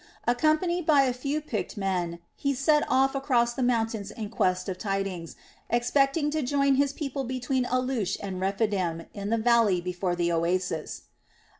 [0.25, 4.79] Accompanied by a few picked men he set off across the mountains in quest of
[4.79, 5.35] tidings,
[5.69, 11.03] expecting to join his people between Alush and Rephidim in the valley before the oasis.